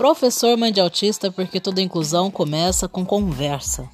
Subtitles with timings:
[0.00, 3.86] Professor Mãe de Autista, porque toda inclusão começa com conversa.